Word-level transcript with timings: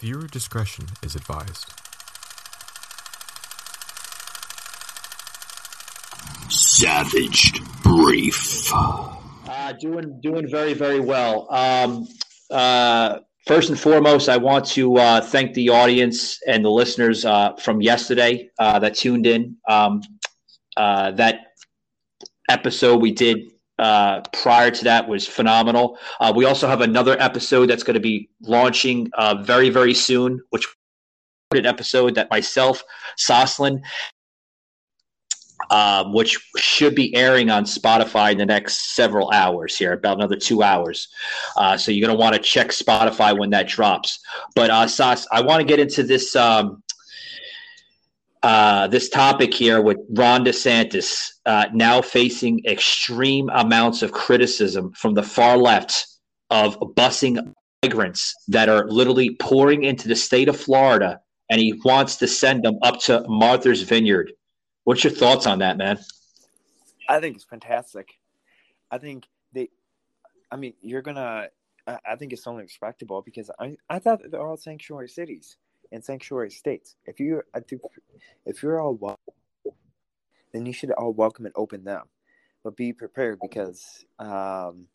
Viewer 0.00 0.28
discretion 0.28 0.86
is 1.02 1.16
advised. 1.16 1.72
Savaged 6.48 7.60
Brief. 7.82 8.72
Uh, 8.72 9.72
doing 9.80 10.20
doing 10.20 10.48
very 10.48 10.72
very 10.72 11.00
well. 11.00 11.52
Um, 11.52 12.06
uh, 12.48 13.18
first 13.48 13.70
and 13.70 13.80
foremost, 13.80 14.28
I 14.28 14.36
want 14.36 14.66
to 14.66 14.96
uh, 14.98 15.20
thank 15.20 15.54
the 15.54 15.70
audience 15.70 16.38
and 16.46 16.64
the 16.64 16.70
listeners 16.70 17.24
uh, 17.24 17.56
from 17.56 17.82
yesterday 17.82 18.50
uh, 18.60 18.78
that 18.78 18.94
tuned 18.94 19.26
in. 19.26 19.56
Um, 19.68 20.02
uh, 20.76 21.10
that 21.12 21.40
episode 22.48 23.02
we 23.02 23.10
did 23.10 23.50
uh, 23.78 24.20
prior 24.32 24.70
to 24.70 24.84
that 24.84 25.08
was 25.08 25.26
phenomenal. 25.26 25.98
Uh, 26.20 26.32
we 26.34 26.44
also 26.44 26.66
have 26.66 26.80
another 26.80 27.20
episode 27.20 27.66
that's 27.66 27.82
going 27.82 27.94
to 27.94 28.00
be 28.00 28.28
launching 28.42 29.10
uh, 29.14 29.36
very, 29.42 29.70
very 29.70 29.94
soon, 29.94 30.40
which 30.50 30.66
an 31.52 31.64
episode 31.64 32.14
that 32.14 32.30
myself, 32.30 32.84
Soslan, 33.18 33.80
um, 35.70 36.12
which 36.12 36.38
should 36.56 36.94
be 36.94 37.14
airing 37.14 37.50
on 37.50 37.64
Spotify 37.64 38.32
in 38.32 38.38
the 38.38 38.46
next 38.46 38.94
several 38.94 39.30
hours 39.30 39.76
here, 39.76 39.92
about 39.92 40.18
another 40.18 40.36
two 40.36 40.62
hours. 40.62 41.08
Uh, 41.56 41.76
so 41.76 41.90
you're 41.90 42.06
going 42.06 42.16
to 42.16 42.20
want 42.20 42.34
to 42.34 42.40
check 42.40 42.68
Spotify 42.68 43.36
when 43.38 43.50
that 43.50 43.68
drops. 43.68 44.20
But 44.54 44.70
uh, 44.70 44.88
I 45.32 45.40
want 45.40 45.60
to 45.60 45.66
get 45.66 45.80
into 45.80 46.02
this 46.02 46.36
um, 46.36 46.82
uh, 48.42 48.86
this 48.86 49.08
topic 49.08 49.52
here 49.52 49.80
with 49.80 49.98
Ron 50.10 50.44
DeSantis 50.44 51.30
uh, 51.46 51.66
now 51.72 52.00
facing 52.00 52.64
extreme 52.66 53.48
amounts 53.50 54.02
of 54.02 54.12
criticism 54.12 54.92
from 54.92 55.14
the 55.14 55.22
far 55.22 55.56
left 55.56 56.06
of 56.50 56.78
busing 56.78 57.52
migrants 57.82 58.34
that 58.48 58.68
are 58.68 58.86
literally 58.88 59.36
pouring 59.40 59.84
into 59.84 60.08
the 60.08 60.16
state 60.16 60.48
of 60.48 60.58
Florida, 60.58 61.20
and 61.50 61.60
he 61.60 61.72
wants 61.84 62.16
to 62.16 62.26
send 62.26 62.64
them 62.64 62.78
up 62.82 63.00
to 63.00 63.24
Martha's 63.28 63.82
Vineyard. 63.82 64.32
What's 64.84 65.04
your 65.04 65.12
thoughts 65.12 65.46
on 65.46 65.58
that, 65.58 65.76
man? 65.76 65.98
I 67.08 67.20
think 67.20 67.36
it's 67.36 67.44
fantastic. 67.44 68.08
I 68.90 68.98
think 68.98 69.26
they, 69.52 69.68
I 70.50 70.56
mean, 70.56 70.74
you're 70.80 71.02
gonna. 71.02 71.48
I, 71.86 71.98
I 72.06 72.16
think 72.16 72.32
it's 72.32 72.46
only 72.46 72.62
respectable 72.62 73.22
because 73.22 73.50
I 73.58 73.76
I 73.90 73.98
thought 73.98 74.20
they're 74.30 74.46
all 74.46 74.56
sanctuary 74.56 75.08
cities 75.08 75.56
and 75.92 76.04
sanctuary 76.04 76.50
states. 76.50 76.96
If 77.06 77.20
you 77.20 77.42
if 78.46 78.62
you're 78.62 78.80
all 78.80 78.94
welcome, 78.94 79.34
then 80.52 80.66
you 80.66 80.72
should 80.72 80.90
all 80.92 81.12
welcome 81.12 81.46
and 81.46 81.54
open 81.56 81.84
them. 81.84 82.06
But 82.64 82.76
be 82.76 82.92
prepared 82.92 83.38
because 83.40 84.04
um, 84.18 84.86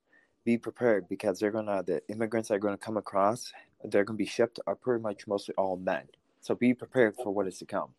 be 0.46 0.58
prepared 0.58 1.08
because 1.08 1.40
they're 1.40 1.52
gonna 1.52 1.84
the 1.84 2.02
immigrants 2.10 2.50
that 2.50 2.56
are 2.56 2.60
gonna 2.60 2.78
come 2.78 2.98
across. 2.98 3.52
They're 3.84 4.04
gonna 4.04 4.18
be 4.18 4.26
shipped 4.26 4.60
are 4.68 4.76
pretty 4.76 5.02
much 5.02 5.28
mostly 5.28 5.56
all 5.56 5.78
men. 5.78 6.04
So 6.42 6.56
be 6.56 6.74
prepared 6.74 7.16
for 7.16 7.32
what 7.32 7.48
is 7.48 7.58
to 7.60 7.66
come. 7.66 7.90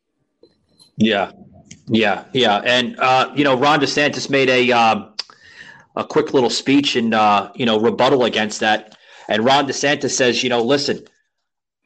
Yeah, 0.96 1.32
yeah, 1.88 2.24
yeah, 2.32 2.58
and 2.64 2.98
uh, 3.00 3.32
you 3.34 3.42
know, 3.42 3.56
Ron 3.56 3.80
DeSantis 3.80 4.30
made 4.30 4.48
a 4.48 4.70
uh, 4.70 5.08
a 5.96 6.04
quick 6.04 6.34
little 6.34 6.50
speech 6.50 6.96
and 6.96 7.14
uh, 7.14 7.50
you 7.54 7.66
know 7.66 7.80
rebuttal 7.80 8.24
against 8.24 8.60
that. 8.60 8.96
And 9.28 9.44
Ron 9.44 9.66
DeSantis 9.66 10.10
says, 10.10 10.42
you 10.42 10.50
know, 10.50 10.62
listen, 10.62 11.06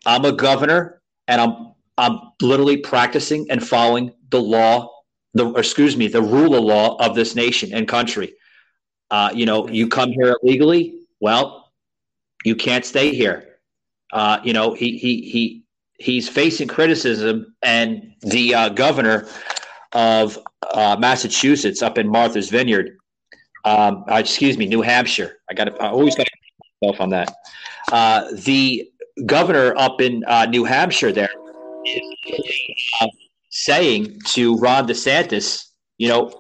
I'm 0.05 0.25
a 0.25 0.33
governor 0.33 0.98
and 1.29 1.41
I'm 1.41 1.73
I'm 1.99 2.21
literally 2.41 2.77
practicing 2.77 3.51
and 3.51 3.67
following 3.67 4.13
the 4.31 4.41
law, 4.41 4.91
the 5.35 5.53
excuse 5.55 5.97
me, 5.97 6.09
the 6.09 6.23
rule 6.23 6.55
of 6.55 6.65
law 6.65 6.97
of 7.05 7.15
this 7.15 7.35
nation 7.35 7.73
and 7.73 7.87
country. 7.87 8.35
Uh, 9.11 9.31
you 9.35 9.47
know, 9.47 9.69
you 9.69 9.89
come 9.89 10.11
here 10.11 10.37
illegally, 10.43 10.95
well, 11.21 11.73
you 12.45 12.55
can't 12.55 12.85
stay 12.85 13.15
here. 13.15 13.59
Uh, 14.13 14.39
you 14.43 14.53
know, 14.53 14.75
he 14.75 14.97
he 14.97 15.23
he 15.23 15.63
he's 15.99 16.29
facing 16.29 16.69
criticism, 16.69 17.55
and 17.63 18.15
the 18.23 18.55
uh, 18.55 18.69
governor 18.71 19.29
of 19.93 20.39
uh, 20.73 20.97
Massachusetts 20.99 21.83
up 21.83 21.99
in 21.99 22.09
Martha's 22.09 22.49
Vineyard, 22.51 22.99
um, 23.65 24.05
uh, 24.11 24.17
excuse 24.17 24.57
me, 24.57 24.67
New 24.67 24.83
Hampshire. 24.83 25.39
I 25.51 25.55
got 25.55 25.81
I 25.81 25.89
always 25.89 26.15
got 26.15 26.27
myself 26.83 27.01
on 27.01 27.11
that. 27.11 27.35
Uh, 27.91 28.29
the 28.33 28.91
governor 29.27 29.75
up 29.77 30.01
in 30.01 30.25
uh, 30.27 30.47
New 30.47 30.65
Hampshire 30.65 31.13
there 31.13 31.31
is 31.85 32.03
uh, 33.01 33.07
saying 33.51 34.21
to 34.27 34.57
Ron 34.57 34.87
DeSantis, 34.87 35.67
you 35.99 36.09
know, 36.09 36.33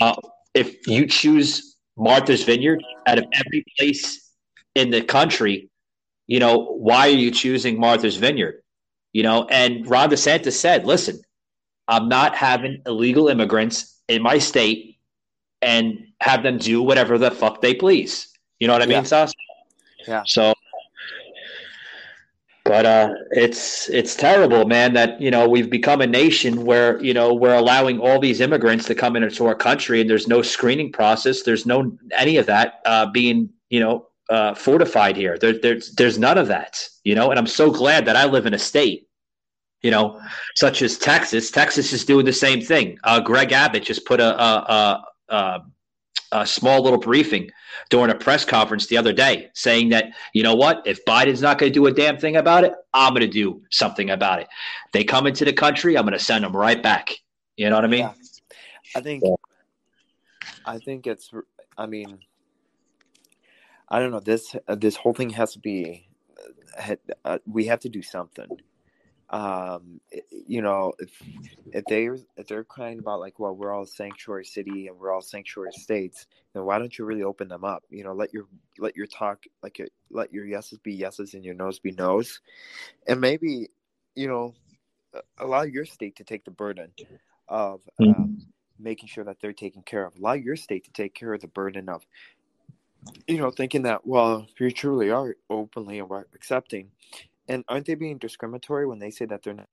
uh, 0.00 0.14
if 0.54 0.86
you 0.86 1.06
choose 1.06 1.76
Martha's 1.96 2.44
Vineyard 2.44 2.82
out 3.06 3.18
of 3.18 3.24
every 3.32 3.64
place 3.78 4.30
in 4.74 4.90
the 4.90 5.02
country, 5.02 5.70
you 6.26 6.38
know, 6.38 6.58
why 6.58 7.08
are 7.08 7.10
you 7.10 7.30
choosing 7.30 7.78
Martha's 7.78 8.16
Vineyard? 8.16 8.62
You 9.12 9.22
know, 9.22 9.46
and 9.50 9.86
Ron 9.86 10.10
DeSantis 10.10 10.52
said, 10.52 10.86
listen, 10.86 11.20
I'm 11.88 12.08
not 12.08 12.34
having 12.34 12.82
illegal 12.86 13.28
immigrants 13.28 14.00
in 14.08 14.22
my 14.22 14.38
state 14.38 14.98
and 15.60 16.06
have 16.20 16.42
them 16.42 16.58
do 16.58 16.82
whatever 16.82 17.18
the 17.18 17.30
fuck 17.30 17.60
they 17.60 17.74
please. 17.74 18.28
You 18.58 18.66
know 18.68 18.72
what 18.72 18.82
I 18.82 18.86
mean, 18.86 19.04
yeah. 19.04 19.26
Yeah. 20.06 20.22
So 20.26 20.54
but 22.72 22.86
uh, 22.86 23.12
it's 23.32 23.90
it's 23.90 24.14
terrible, 24.14 24.64
man. 24.64 24.94
That 24.94 25.20
you 25.20 25.30
know 25.30 25.46
we've 25.46 25.68
become 25.68 26.00
a 26.00 26.06
nation 26.06 26.64
where 26.64 26.98
you 27.04 27.12
know 27.12 27.34
we're 27.34 27.54
allowing 27.54 28.00
all 28.00 28.18
these 28.18 28.40
immigrants 28.40 28.86
to 28.86 28.94
come 28.94 29.14
into 29.14 29.44
our 29.44 29.54
country, 29.54 30.00
and 30.00 30.08
there's 30.08 30.26
no 30.26 30.40
screening 30.40 30.90
process. 30.90 31.42
There's 31.42 31.66
no 31.66 31.94
any 32.16 32.38
of 32.38 32.46
that 32.46 32.80
uh, 32.86 33.10
being 33.10 33.50
you 33.68 33.78
know 33.80 34.06
uh, 34.30 34.54
fortified 34.54 35.18
here. 35.18 35.36
There, 35.36 35.52
there's 35.52 35.92
there's 35.96 36.18
none 36.18 36.38
of 36.38 36.48
that, 36.48 36.88
you 37.04 37.14
know. 37.14 37.28
And 37.28 37.38
I'm 37.38 37.46
so 37.46 37.70
glad 37.70 38.06
that 38.06 38.16
I 38.16 38.24
live 38.24 38.46
in 38.46 38.54
a 38.54 38.58
state, 38.58 39.06
you 39.82 39.90
know, 39.90 40.18
such 40.54 40.80
as 40.80 40.96
Texas. 40.96 41.50
Texas 41.50 41.92
is 41.92 42.06
doing 42.06 42.24
the 42.24 42.32
same 42.32 42.62
thing. 42.62 42.96
Uh, 43.04 43.20
Greg 43.20 43.52
Abbott 43.52 43.82
just 43.82 44.06
put 44.06 44.18
a, 44.18 44.32
a, 44.42 45.04
a, 45.28 45.34
a 45.34 45.60
a 46.32 46.46
small 46.46 46.82
little 46.82 46.98
briefing 46.98 47.50
during 47.90 48.10
a 48.10 48.14
press 48.14 48.44
conference 48.44 48.86
the 48.86 48.96
other 48.96 49.12
day 49.12 49.50
saying 49.54 49.90
that, 49.90 50.12
you 50.32 50.42
know 50.42 50.54
what, 50.54 50.82
if 50.86 51.04
Biden's 51.04 51.42
not 51.42 51.58
going 51.58 51.72
to 51.72 51.74
do 51.74 51.86
a 51.86 51.92
damn 51.92 52.18
thing 52.18 52.36
about 52.36 52.64
it, 52.64 52.74
I'm 52.92 53.12
going 53.12 53.20
to 53.20 53.28
do 53.28 53.62
something 53.70 54.10
about 54.10 54.40
it. 54.40 54.48
They 54.92 55.04
come 55.04 55.26
into 55.26 55.44
the 55.44 55.52
country, 55.52 55.96
I'm 55.96 56.04
going 56.04 56.18
to 56.18 56.24
send 56.24 56.44
them 56.44 56.56
right 56.56 56.82
back. 56.82 57.14
You 57.56 57.70
know 57.70 57.76
what 57.76 57.84
I 57.84 57.88
mean? 57.88 58.00
Yeah. 58.00 58.12
I 58.96 59.00
think, 59.00 59.22
yeah. 59.24 59.34
I 60.64 60.78
think 60.78 61.06
it's, 61.06 61.30
I 61.78 61.86
mean, 61.86 62.18
I 63.88 63.98
don't 63.98 64.10
know. 64.10 64.20
This 64.20 64.56
this 64.68 64.96
whole 64.96 65.12
thing 65.12 65.30
has 65.30 65.52
to 65.52 65.58
be. 65.58 66.08
Uh, 66.78 66.96
uh 67.26 67.38
we 67.46 67.66
have 67.66 67.80
to 67.80 67.90
do 67.90 68.00
something 68.00 68.46
um, 69.32 69.98
you 70.30 70.60
know, 70.60 70.92
if 70.98 71.10
if 71.72 71.84
they 71.86 72.04
if 72.36 72.46
they're 72.46 72.64
crying 72.64 72.98
about 72.98 73.20
like, 73.20 73.38
well, 73.38 73.56
we're 73.56 73.72
all 73.72 73.86
sanctuary 73.86 74.44
city 74.44 74.88
and 74.88 74.98
we're 74.98 75.10
all 75.10 75.22
sanctuary 75.22 75.72
states, 75.72 76.26
then 76.52 76.64
why 76.64 76.78
don't 76.78 76.96
you 76.98 77.06
really 77.06 77.22
open 77.22 77.48
them 77.48 77.64
up? 77.64 77.82
You 77.88 78.04
know, 78.04 78.12
let 78.12 78.34
your 78.34 78.44
let 78.78 78.94
your 78.94 79.06
talk 79.06 79.44
like 79.62 79.78
your, 79.78 79.88
let 80.10 80.34
your 80.34 80.44
yeses 80.44 80.78
be 80.80 80.92
yeses 80.92 81.32
and 81.32 81.44
your 81.44 81.54
nos 81.54 81.78
be 81.78 81.92
nos, 81.92 82.40
and 83.08 83.20
maybe 83.22 83.68
you 84.14 84.28
know, 84.28 84.54
allow 85.38 85.62
your 85.62 85.86
state 85.86 86.16
to 86.16 86.24
take 86.24 86.44
the 86.44 86.50
burden 86.50 86.90
of 87.48 87.80
mm-hmm. 87.98 88.10
um, 88.10 88.46
making 88.78 89.08
sure 89.08 89.24
that 89.24 89.38
they're 89.40 89.54
taken 89.54 89.80
care 89.82 90.04
of. 90.04 90.14
Allow 90.16 90.34
your 90.34 90.56
state 90.56 90.84
to 90.84 90.92
take 90.92 91.14
care 91.14 91.32
of 91.32 91.40
the 91.40 91.48
burden 91.48 91.88
of 91.88 92.04
you 93.26 93.38
know, 93.38 93.50
thinking 93.50 93.82
that 93.82 94.06
well, 94.06 94.46
if 94.52 94.60
you 94.60 94.70
truly 94.70 95.10
are 95.10 95.36
openly 95.48 95.98
and 95.98 96.10
accepting, 96.34 96.90
and 97.48 97.64
aren't 97.68 97.86
they 97.86 97.94
being 97.94 98.18
discriminatory 98.18 98.86
when 98.86 98.98
they 98.98 99.10
say 99.10 99.24
that 99.26 99.42
they're 99.42 99.54
not 99.54 99.68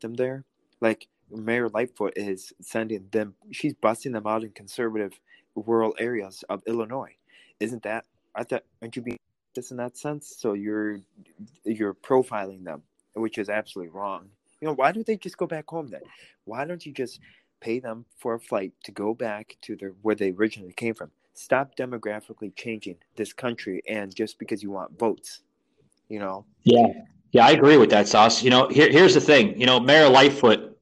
them 0.00 0.14
there? 0.14 0.44
Like 0.80 1.08
Mayor 1.30 1.68
Lightfoot 1.68 2.12
is 2.16 2.52
sending 2.60 3.08
them, 3.10 3.34
she's 3.50 3.74
busting 3.74 4.12
them 4.12 4.26
out 4.26 4.44
in 4.44 4.50
conservative 4.50 5.12
rural 5.54 5.94
areas 5.98 6.44
of 6.48 6.62
Illinois. 6.66 7.14
Isn't 7.60 7.82
that? 7.84 8.04
I 8.34 8.44
thought, 8.44 8.64
aren't 8.80 8.96
you 8.96 9.02
being 9.02 9.18
this 9.54 9.70
in 9.70 9.76
that 9.78 9.96
sense? 9.96 10.34
So 10.38 10.54
you're 10.54 11.00
you're 11.64 11.94
profiling 11.94 12.64
them, 12.64 12.82
which 13.14 13.38
is 13.38 13.48
absolutely 13.48 13.90
wrong. 13.90 14.28
You 14.60 14.68
know, 14.68 14.74
why 14.74 14.92
don't 14.92 15.06
they 15.06 15.16
just 15.16 15.36
go 15.36 15.46
back 15.46 15.68
home 15.68 15.88
then? 15.88 16.02
Why 16.44 16.64
don't 16.64 16.84
you 16.84 16.92
just 16.92 17.20
pay 17.60 17.78
them 17.78 18.04
for 18.18 18.34
a 18.34 18.40
flight 18.40 18.72
to 18.84 18.92
go 18.92 19.14
back 19.14 19.56
to 19.62 19.76
their 19.76 19.92
where 20.02 20.14
they 20.14 20.30
originally 20.30 20.72
came 20.72 20.94
from? 20.94 21.10
Stop 21.34 21.76
demographically 21.76 22.54
changing 22.54 22.96
this 23.16 23.32
country 23.32 23.82
and 23.88 24.14
just 24.14 24.38
because 24.38 24.62
you 24.62 24.70
want 24.70 24.98
votes 24.98 25.42
you 26.12 26.18
know. 26.18 26.44
Yeah, 26.62 26.86
yeah, 27.32 27.46
I 27.46 27.52
agree 27.52 27.78
with 27.78 27.90
that, 27.90 28.06
Sauce. 28.06 28.42
You 28.42 28.50
know, 28.50 28.68
here, 28.68 28.90
here's 28.90 29.14
the 29.14 29.20
thing. 29.20 29.58
You 29.58 29.66
know, 29.66 29.80
Mayor 29.80 30.08
Lightfoot 30.08 30.78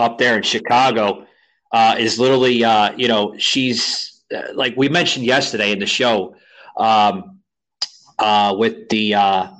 up 0.00 0.18
there 0.18 0.36
in 0.36 0.42
Chicago 0.42 1.24
uh, 1.70 1.94
is 1.98 2.18
literally, 2.18 2.64
uh, 2.64 2.92
you 2.96 3.06
know, 3.06 3.34
she's 3.38 4.22
uh, 4.34 4.52
like 4.54 4.74
we 4.76 4.88
mentioned 4.88 5.24
yesterday 5.24 5.70
in 5.70 5.78
the 5.78 5.86
show 5.86 6.34
um, 6.76 7.38
uh, 8.18 8.54
with 8.58 8.88
the 8.88 9.14
uh, 9.14 9.50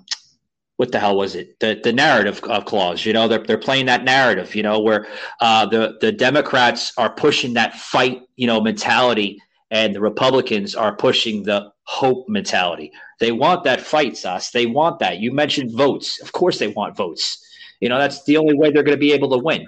what 0.77 0.91
the 0.91 0.99
hell 0.99 1.17
was 1.17 1.37
it? 1.37 1.59
The 1.61 1.81
the 1.83 1.93
narrative 1.93 2.41
uh, 2.49 2.61
clause. 2.61 3.07
You 3.07 3.13
know, 3.13 3.29
they're 3.29 3.45
they're 3.45 3.59
playing 3.59 3.87
that 3.87 4.03
narrative. 4.03 4.57
You 4.57 4.65
know, 4.65 4.81
where 4.81 5.07
uh, 5.41 5.67
the 5.67 5.99
the 6.01 6.11
Democrats 6.11 6.93
are 6.99 7.15
pushing 7.15 7.55
that 7.55 7.77
fight, 7.77 8.23
you 8.35 8.49
know, 8.49 8.61
mentality, 8.61 9.41
and 9.71 9.95
the 9.95 10.01
Republicans 10.01 10.75
are 10.75 10.97
pushing 10.97 11.45
the 11.45 11.72
hope 11.85 12.29
mentality. 12.29 12.93
They 13.21 13.33
want 13.33 13.65
that 13.65 13.81
fight, 13.81 14.17
Sauce. 14.17 14.51
They 14.51 14.67
want 14.67 14.99
that. 15.01 15.19
You 15.19 15.33
mentioned 15.33 15.73
votes. 15.77 16.21
Of 16.21 16.33
course, 16.33 16.59
they 16.59 16.69
want 16.69 16.97
votes. 16.97 17.39
You 17.81 17.89
know, 17.89 17.99
that's 17.99 18.25
the 18.25 18.37
only 18.37 18.55
way 18.55 18.71
they're 18.71 18.83
going 18.85 18.97
to 18.97 19.01
be 19.01 19.13
able 19.13 19.31
to 19.31 19.39
win 19.39 19.67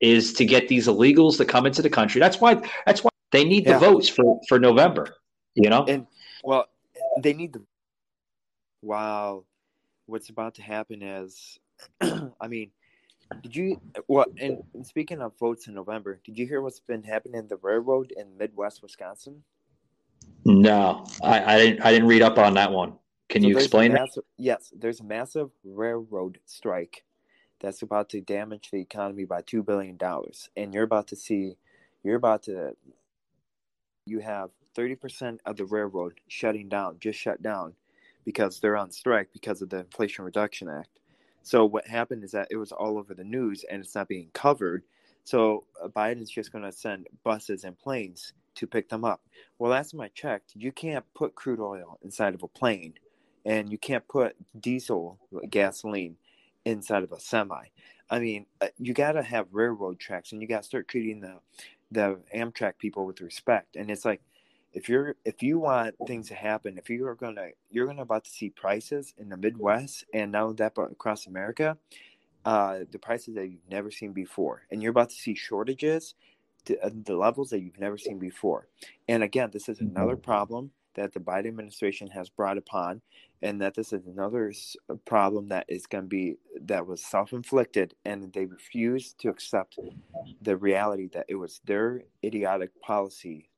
is 0.00 0.32
to 0.34 0.44
get 0.44 0.66
these 0.68 0.88
illegals 0.88 1.36
to 1.38 1.44
come 1.44 1.64
into 1.66 1.80
the 1.82 1.90
country. 1.90 2.20
That's 2.20 2.40
why. 2.40 2.60
That's 2.86 3.04
why 3.04 3.10
they 3.30 3.44
need 3.44 3.66
Yeah. 3.66 3.78
the 3.78 3.78
votes 3.78 4.08
for 4.08 4.40
for 4.48 4.58
November. 4.58 5.14
You 5.54 5.70
know, 5.70 5.84
And 5.86 6.06
well, 6.42 6.66
they 7.22 7.32
need 7.34 7.52
the. 7.52 7.62
Wow, 8.82 9.44
what's 10.06 10.28
about 10.28 10.54
to 10.56 10.62
happen 10.62 11.02
is, 11.02 11.58
I 12.00 12.48
mean, 12.48 12.70
did 13.42 13.54
you? 13.54 13.80
Well, 14.08 14.26
and 14.38 14.62
speaking 14.82 15.20
of 15.22 15.38
votes 15.38 15.68
in 15.68 15.74
November, 15.74 16.20
did 16.24 16.36
you 16.36 16.46
hear 16.46 16.60
what's 16.60 16.80
been 16.80 17.02
happening 17.04 17.38
in 17.38 17.48
the 17.48 17.58
railroad 17.58 18.12
in 18.16 18.36
Midwest 18.36 18.82
Wisconsin? 18.82 19.44
No, 20.44 21.06
I, 21.22 21.54
I 21.54 21.58
didn't. 21.58 21.80
I 21.82 21.92
didn't 21.92 22.08
read 22.08 22.22
up 22.22 22.38
on 22.38 22.54
that 22.54 22.72
one. 22.72 22.94
Can 23.28 23.42
So 23.42 23.48
you 23.48 23.58
explain 23.58 23.92
that? 23.92 24.08
Yes, 24.36 24.72
there's 24.76 25.00
a 25.00 25.04
massive 25.04 25.50
railroad 25.64 26.38
strike 26.46 27.04
that's 27.60 27.82
about 27.82 28.08
to 28.10 28.20
damage 28.20 28.70
the 28.70 28.80
economy 28.80 29.24
by 29.24 29.40
two 29.42 29.62
billion 29.62 29.96
dollars, 29.96 30.50
and 30.56 30.74
you're 30.74 30.82
about 30.84 31.08
to 31.08 31.16
see, 31.16 31.56
you're 32.02 32.16
about 32.16 32.42
to, 32.44 32.76
you 34.06 34.18
have 34.18 34.50
thirty 34.74 34.96
percent 34.96 35.40
of 35.46 35.56
the 35.56 35.64
railroad 35.64 36.20
shutting 36.28 36.68
down, 36.68 36.96
just 37.00 37.18
shut 37.18 37.40
down, 37.42 37.74
because 38.24 38.60
they're 38.60 38.76
on 38.76 38.90
strike 38.90 39.28
because 39.32 39.62
of 39.62 39.70
the 39.70 39.78
Inflation 39.78 40.24
Reduction 40.24 40.68
Act. 40.68 40.88
So 41.42 41.64
what 41.64 41.86
happened 41.86 42.24
is 42.24 42.32
that 42.32 42.48
it 42.50 42.56
was 42.56 42.72
all 42.72 42.98
over 42.98 43.14
the 43.14 43.24
news 43.24 43.64
and 43.70 43.82
it's 43.82 43.94
not 43.94 44.08
being 44.08 44.30
covered. 44.32 44.84
So 45.24 45.64
uh, 45.82 45.88
Biden's 45.88 46.30
just 46.30 46.52
going 46.52 46.64
to 46.64 46.72
send 46.72 47.08
buses 47.24 47.64
and 47.64 47.78
planes 47.78 48.32
to 48.54 48.66
pick 48.66 48.88
them 48.88 49.04
up. 49.04 49.22
Well, 49.58 49.70
last 49.70 49.92
time 49.92 50.00
I 50.00 50.08
checked, 50.08 50.52
you 50.54 50.72
can't 50.72 51.04
put 51.14 51.34
crude 51.34 51.60
oil 51.60 51.98
inside 52.02 52.34
of 52.34 52.42
a 52.42 52.48
plane, 52.48 52.94
and 53.44 53.70
you 53.70 53.78
can't 53.78 54.06
put 54.08 54.36
diesel 54.58 55.18
gasoline 55.50 56.16
inside 56.64 57.02
of 57.02 57.12
a 57.12 57.20
semi. 57.20 57.64
I 58.10 58.18
mean, 58.18 58.46
uh, 58.60 58.68
you 58.78 58.92
got 58.92 59.12
to 59.12 59.22
have 59.22 59.46
railroad 59.52 59.98
tracks, 59.98 60.32
and 60.32 60.42
you 60.42 60.48
got 60.48 60.62
to 60.62 60.68
start 60.68 60.88
treating 60.88 61.20
the 61.20 61.38
the 61.90 62.18
Amtrak 62.34 62.78
people 62.78 63.04
with 63.04 63.20
respect. 63.20 63.76
And 63.76 63.90
it's 63.90 64.04
like, 64.04 64.22
if 64.72 64.88
you're 64.88 65.16
if 65.24 65.42
you 65.42 65.58
want 65.58 65.94
things 66.06 66.28
to 66.28 66.34
happen, 66.34 66.78
if 66.78 66.88
you 66.88 67.06
are 67.06 67.14
gonna 67.14 67.48
you're 67.70 67.86
gonna 67.86 68.02
about 68.02 68.24
to 68.24 68.30
see 68.30 68.50
prices 68.50 69.14
in 69.18 69.28
the 69.28 69.36
Midwest 69.36 70.04
and 70.14 70.32
now 70.32 70.52
that 70.52 70.72
across 70.78 71.26
America, 71.26 71.76
uh, 72.44 72.80
the 72.90 72.98
prices 72.98 73.34
that 73.34 73.48
you've 73.48 73.68
never 73.70 73.90
seen 73.90 74.12
before, 74.12 74.62
and 74.70 74.82
you're 74.82 74.90
about 74.90 75.10
to 75.10 75.16
see 75.16 75.34
shortages 75.34 76.14
to 76.66 76.80
uh, 76.84 76.90
the 77.04 77.16
levels 77.16 77.50
that 77.50 77.60
you've 77.60 77.80
never 77.80 77.98
seen 77.98 78.18
before. 78.18 78.68
And 79.08 79.22
again, 79.22 79.50
this 79.52 79.68
is 79.68 79.80
another 79.80 80.16
problem 80.16 80.70
that 80.94 81.12
the 81.12 81.20
Biden 81.20 81.48
administration 81.48 82.08
has 82.08 82.28
brought 82.28 82.58
upon, 82.58 83.00
and 83.40 83.60
that 83.60 83.74
this 83.74 83.92
is 83.92 84.06
another 84.06 84.52
problem 85.06 85.48
that 85.48 85.64
is 85.68 85.86
going 85.86 86.04
to 86.04 86.08
be 86.08 86.36
that 86.60 86.86
was 86.86 87.02
self-inflicted, 87.02 87.94
and 88.04 88.32
they 88.32 88.44
refuse 88.44 89.14
to 89.14 89.28
accept 89.28 89.78
the 90.42 90.56
reality 90.56 91.08
that 91.14 91.26
it 91.28 91.36
was 91.36 91.60
their 91.64 92.02
idiotic 92.22 92.78
policy, 92.82 93.48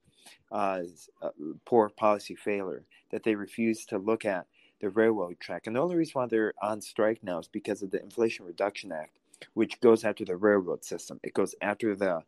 uh, 0.53 0.83
uh, 1.23 1.31
poor 1.65 1.89
policy 1.89 2.37
failure, 2.37 2.85
that 3.11 3.25
they 3.25 3.35
refuse 3.35 3.85
to 3.87 3.99
look 3.99 4.25
at 4.25 4.47
the 4.81 4.91
railroad 4.91 5.41
track. 5.41 5.67
And 5.67 5.75
the 5.75 5.81
only 5.81 5.97
reason 5.97 6.13
why 6.15 6.27
they're 6.27 6.55
on 6.63 6.81
strike 6.81 7.23
now 7.23 7.41
is 7.41 7.49
because 7.49 7.83
of 7.83 7.91
the 7.91 8.03
Inflation 8.03 8.47
Reduction 8.47 8.93
Act, 8.93 9.19
which 9.55 9.81
goes 9.81 10.05
after 10.05 10.25
the 10.25 10.37
railroad 10.37 10.85
system. 10.85 11.19
It 11.23 11.35
goes 11.35 11.55
after 11.61 11.97
the 11.97 12.23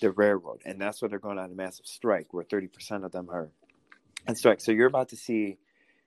the 0.00 0.10
railroad, 0.12 0.60
and 0.64 0.80
that's 0.80 1.02
why 1.02 1.08
they're 1.08 1.18
going 1.18 1.38
on 1.38 1.50
a 1.50 1.54
massive 1.54 1.86
strike, 1.86 2.32
where 2.32 2.44
thirty 2.44 2.68
percent 2.68 3.04
of 3.04 3.12
them 3.12 3.28
are 3.30 3.50
on 4.28 4.34
strike. 4.34 4.60
So 4.60 4.72
you're 4.72 4.86
about 4.86 5.08
to 5.10 5.16
see, 5.16 5.58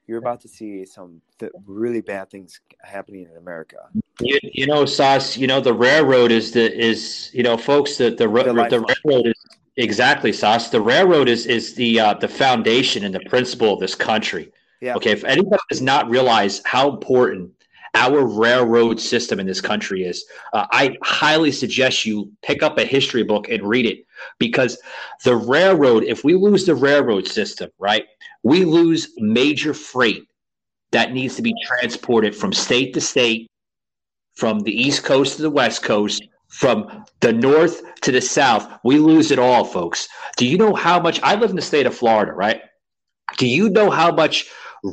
you're 0.07 0.19
about 0.19 0.41
to 0.41 0.47
see 0.47 0.85
some 0.85 1.21
th- 1.39 1.51
really 1.65 2.01
bad 2.01 2.30
things 2.30 2.62
happening 2.81 3.27
in 3.30 3.38
America. 3.38 3.77
You, 4.21 4.39
you 4.41 4.68
know, 4.68 4.85
Sauce. 4.85 5.38
You 5.38 5.47
know, 5.47 5.59
the 5.59 5.74
railroad 5.74 6.31
is 6.31 6.51
the 6.51 6.74
is 6.75 7.30
you 7.33 7.44
know, 7.44 7.57
folks. 7.57 7.97
The 7.97 8.12
the, 8.12 8.27
The 8.27 8.69
the 8.69 8.85
railroad 9.06 9.27
is 9.27 9.45
exactly 9.75 10.31
Sauce. 10.31 10.69
The 10.69 10.81
railroad 10.81 11.27
is 11.27 11.45
is 11.45 11.75
the 11.75 12.00
uh, 12.00 12.13
the 12.15 12.27
foundation 12.27 13.03
and 13.03 13.13
the 13.13 13.21
principle 13.30 13.74
of 13.74 13.80
this 13.80 13.95
country. 13.95 14.51
Yeah. 14.81 14.95
Okay. 14.95 15.12
If 15.12 15.24
anybody 15.24 15.62
does 15.69 15.81
not 15.81 16.09
realize 16.09 16.62
how 16.65 16.89
important 16.89 17.51
our 17.95 18.25
railroad 18.25 19.00
system 19.00 19.40
in 19.40 19.45
this 19.45 19.62
country 19.62 20.04
is, 20.04 20.25
uh, 20.54 20.66
I 20.72 20.98
highly 21.04 21.51
suggest 21.51 22.06
you 22.06 22.31
pick 22.42 22.63
up 22.63 22.78
a 22.78 22.86
history 22.86 23.24
book 23.24 23.50
and 23.50 23.63
read 23.63 23.86
it 23.86 24.06
because 24.40 24.78
the 25.24 25.36
railroad. 25.36 26.04
If 26.04 26.24
we 26.24 26.34
lose 26.34 26.66
the 26.66 26.75
railroad 26.75 27.28
system, 27.28 27.69
right, 27.78 28.06
we 28.42 28.66
lose 28.66 29.13
major 29.18 29.74
freight 29.74 30.28
that 30.92 31.12
needs 31.12 31.36
to 31.36 31.42
be 31.42 31.54
transported 31.66 32.36
from 32.36 32.54
state 32.54 32.94
to 32.94 33.01
state 33.01 33.48
from 34.36 34.60
the 34.62 34.72
east 34.72 35.04
coast 35.04 35.36
to 35.36 35.42
the 35.42 35.50
west 35.50 35.84
coast 35.84 36.24
from 36.48 37.06
the 37.19 37.34
north 37.34 37.81
to 38.01 38.12
the 38.12 38.22
south 38.22 38.68
we 38.84 38.98
lose 39.00 39.31
it 39.31 39.40
all 39.40 39.66
folks 39.66 40.07
do 40.38 40.45
you 40.45 40.57
know 40.57 40.74
how 40.74 41.00
much 41.00 41.19
i 41.24 41.36
live 41.36 41.50
in 41.50 41.56
the 41.56 41.62
state 41.62 41.86
of 41.86 41.95
florida 41.95 42.31
right 42.31 42.62
do 43.38 43.48
you 43.48 43.69
know 43.69 43.90
how 43.90 44.12
much 44.12 44.50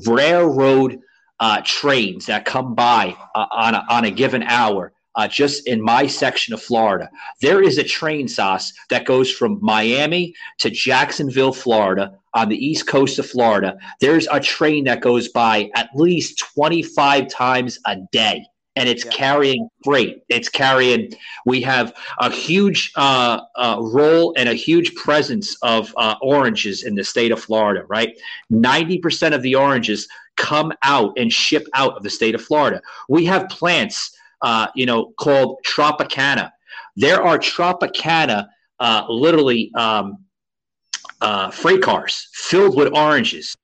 railroad 0.07 0.99
uh, 1.41 1.61
trains 1.65 2.27
that 2.27 2.45
come 2.45 2.75
by 2.75 3.17
uh, 3.35 3.47
on, 3.51 3.75
a, 3.75 3.85
on 3.89 4.05
a 4.05 4.11
given 4.11 4.43
hour 4.45 4.93
uh, 5.17 5.27
just 5.27 5.67
in 5.67 5.81
my 5.83 6.07
section 6.07 6.55
of 6.55 6.63
florida 6.63 7.11
there 7.41 7.63
is 7.63 7.79
a 7.79 7.85
train 7.85 8.29
sauce 8.29 8.73
that 8.91 9.05
goes 9.05 9.31
from 9.31 9.59
miami 9.61 10.35
to 10.59 10.71
jacksonville 10.71 11.53
florida 11.53 12.15
on 12.35 12.49
the 12.49 12.57
east 12.65 12.87
coast 12.87 13.19
of 13.19 13.27
florida 13.27 13.77
there's 14.01 14.29
a 14.31 14.39
train 14.41 14.85
that 14.85 15.01
goes 15.01 15.29
by 15.29 15.71
at 15.75 15.89
least 15.95 16.39
25 16.55 17.29
times 17.29 17.79
a 17.87 17.97
day 18.13 18.45
and 18.77 18.89
it's 18.89 19.05
Yeah. 19.05 19.11
carrying 19.11 19.69
freight. 19.85 20.23
It's 20.29 20.49
carrying. 20.49 21.13
We 21.45 21.61
have 21.63 21.93
a 22.21 22.31
huge 22.31 22.93
uh, 22.97 23.41
uh, 23.57 23.79
role 23.81 24.33
and 24.37 24.49
a 24.49 24.55
huge 24.55 24.95
presence 24.95 25.57
of 25.63 25.93
uh, 25.97 26.15
oranges 26.23 26.85
in 26.85 26.95
the 26.95 27.05
state 27.05 27.33
of 27.33 27.41
Florida. 27.41 27.85
Right, 27.89 28.19
ninety 28.49 28.99
percent 28.99 29.35
of 29.35 29.43
the 29.43 29.57
oranges 29.57 30.09
come 30.41 30.73
out 30.83 31.13
and 31.19 31.31
ship 31.31 31.67
out 31.75 31.97
of 31.97 32.03
the 32.03 32.11
state 32.11 32.35
of 32.35 32.43
Florida. 32.43 32.81
We 33.09 33.27
have 33.27 33.49
plants, 33.51 34.17
uh, 34.41 34.69
you 34.75 34.87
know, 34.87 35.13
called 35.19 35.59
Tropicana. 35.67 36.51
There 36.97 37.23
are 37.23 37.39
Tropicana, 37.39 38.49
uh, 38.81 39.05
literally 39.09 39.71
um, 39.75 40.25
uh, 41.21 41.51
freight 41.51 41.83
cars 41.83 42.29
filled 42.33 42.77
with 42.77 42.97
oranges 42.97 43.55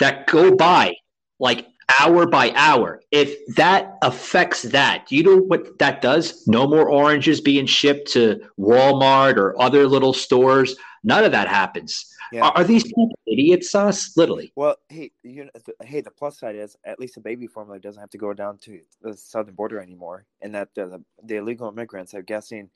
that 0.00 0.26
go 0.26 0.54
by 0.54 0.94
like 1.38 1.66
hour 2.00 2.26
by 2.26 2.50
hour. 2.56 3.00
If 3.12 3.54
that 3.54 3.96
affects 4.02 4.62
that, 4.62 5.12
you 5.12 5.22
know 5.22 5.36
what 5.36 5.78
that 5.78 6.02
does? 6.02 6.46
No 6.48 6.66
more 6.66 6.90
oranges 6.90 7.40
being 7.40 7.66
shipped 7.66 8.10
to 8.12 8.40
Walmart 8.58 9.36
or 9.36 9.60
other 9.60 9.86
little 9.86 10.12
stores. 10.12 10.76
None 11.04 11.24
of 11.24 11.32
that 11.32 11.46
happens. 11.46 12.13
Yeah. 12.34 12.46
Are, 12.46 12.52
are 12.56 12.64
these 12.64 12.82
people 12.82 13.16
idiots, 13.28 13.76
us? 13.76 14.16
Literally. 14.16 14.52
Well, 14.56 14.74
hey, 14.88 15.12
you 15.22 15.44
know, 15.44 15.50
th- 15.64 15.78
hey, 15.84 16.00
the 16.00 16.10
plus 16.10 16.40
side 16.40 16.56
is 16.56 16.76
at 16.84 16.98
least 16.98 17.14
the 17.14 17.20
baby 17.20 17.46
formula 17.46 17.78
doesn't 17.78 18.00
have 18.00 18.10
to 18.10 18.18
go 18.18 18.34
down 18.34 18.58
to 18.62 18.80
the 19.02 19.16
southern 19.16 19.54
border 19.54 19.78
anymore, 19.78 20.26
and 20.42 20.52
that 20.52 20.74
the, 20.74 21.00
the 21.22 21.36
illegal 21.36 21.68
immigrants, 21.68 22.12
I'm 22.12 22.24
guessing, 22.24 22.70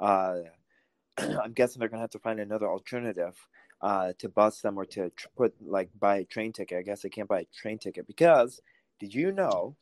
uh, 0.00 0.38
I'm 1.18 1.52
guessing 1.52 1.78
they're 1.78 1.88
gonna 1.88 2.00
have 2.00 2.10
to 2.10 2.18
find 2.18 2.40
another 2.40 2.68
alternative 2.68 3.36
uh, 3.82 4.14
to 4.18 4.28
bus 4.28 4.60
them 4.62 4.76
or 4.76 4.84
to 4.86 5.10
tr- 5.10 5.28
put 5.36 5.54
like 5.64 5.90
buy 6.00 6.16
a 6.16 6.24
train 6.24 6.52
ticket. 6.52 6.78
I 6.78 6.82
guess 6.82 7.02
they 7.02 7.08
can't 7.08 7.28
buy 7.28 7.42
a 7.42 7.46
train 7.56 7.78
ticket 7.78 8.08
because 8.08 8.60
did 8.98 9.14
you 9.14 9.30
know 9.30 9.76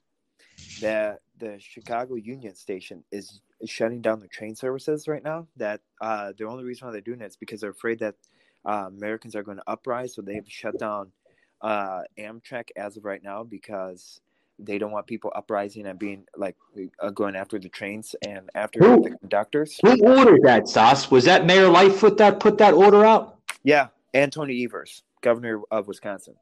that 0.83 1.21
the 1.39 1.57
Chicago 1.59 2.17
Union 2.17 2.55
Station 2.55 3.03
is 3.11 3.41
shutting 3.65 4.03
down 4.03 4.21
the 4.21 4.29
train 4.29 4.55
services 4.55 5.09
right 5.09 5.25
now? 5.25 5.47
That 5.57 5.81
uh, 6.03 6.35
the 6.37 6.47
only 6.47 6.65
reason 6.65 6.87
why 6.87 6.93
they're 6.93 7.01
doing 7.01 7.23
it 7.23 7.29
is 7.29 7.37
because 7.37 7.63
they're 7.63 7.71
afraid 7.71 7.99
that 8.01 8.17
uh, 8.65 8.87
Americans 8.89 9.35
are 9.35 9.43
going 9.43 9.59
to 9.59 9.65
uprise, 9.67 10.15
so 10.15 10.23
they've 10.23 10.45
shut 10.47 10.79
down 10.79 11.13
uh, 11.61 12.03
Amtrak 12.19 12.69
as 12.77 12.97
of 12.97 13.05
right 13.05 13.23
now 13.23 13.43
because 13.45 14.21
they 14.59 14.79
don't 14.79 14.93
want 14.93 15.07
people 15.07 15.33
uprising 15.35 15.87
and 15.87 15.99
being 15.99 16.25
like 16.37 16.57
uh, 17.01 17.11
going 17.11 17.35
after 17.37 17.59
the 17.59 17.69
trains 17.69 18.15
and 18.23 18.51
after 18.55 18.81
Who? 18.81 19.03
the 19.03 19.17
conductors. 19.19 19.79
Who 19.85 19.99
ordered 20.07 20.43
that, 20.43 20.69
Sauce? 20.69 21.11
Was 21.11 21.25
that 21.25 21.47
Mayor 21.47 21.69
Lightfoot 21.69 22.17
that 22.19 22.41
put 22.41 22.59
that 22.59 22.75
order 22.75 23.05
out? 23.05 23.39
Yeah, 23.65 23.89
and 24.15 24.33
Tony 24.33 24.65
Evers, 24.65 25.03
governor 25.21 25.63
of 25.71 25.89
Wisconsin. 25.89 26.35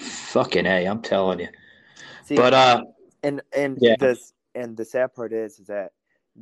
Fucking 0.00 0.66
A, 0.66 0.86
I'm 0.86 1.02
telling 1.02 1.40
you. 1.40 1.48
See, 2.24 2.36
But 2.36 2.54
uh 2.54 2.82
and 3.22 3.42
and 3.56 3.78
Yeah. 3.80 3.96
this 3.98 4.32
and 4.54 4.76
the 4.76 4.84
sad 4.84 5.14
part 5.14 5.32
is 5.32 5.58
is 5.58 5.66
that 5.66 5.92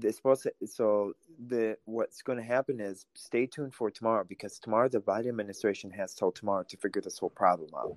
it's 0.02 0.16
supposed 0.16 0.42
to 0.42 0.52
so 0.66 1.12
the 1.46 1.76
what's 1.84 2.22
going 2.22 2.38
to 2.38 2.44
happen 2.44 2.80
is 2.80 3.06
stay 3.14 3.46
tuned 3.46 3.74
for 3.74 3.90
tomorrow 3.90 4.24
because 4.28 4.58
tomorrow 4.58 4.88
the 4.88 5.00
Biden 5.00 5.28
administration 5.28 5.90
has 5.90 6.14
till 6.14 6.30
tomorrow 6.30 6.64
to 6.68 6.76
figure 6.76 7.02
this 7.02 7.18
whole 7.18 7.30
problem 7.30 7.70
out 7.76 7.96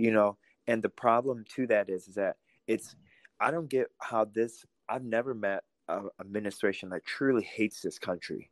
you 0.00 0.10
know? 0.10 0.36
And 0.66 0.82
the 0.82 0.88
problem 0.88 1.44
to 1.56 1.66
that 1.66 1.90
is 1.90 2.08
is 2.08 2.14
that 2.14 2.36
it's 2.66 2.96
I 3.38 3.50
don't 3.50 3.68
get 3.68 3.88
how 3.98 4.24
this 4.24 4.64
I've 4.88 5.04
never 5.04 5.34
met 5.34 5.64
a 5.88 6.02
administration 6.20 6.88
that 6.90 7.04
truly 7.04 7.42
hates 7.42 7.80
this 7.82 7.98
country. 7.98 8.50